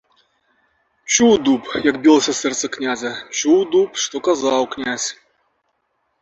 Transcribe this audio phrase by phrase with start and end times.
[1.15, 5.07] Чуў дуб, як білася сэрца князя, чуў дуб, што казаў князь.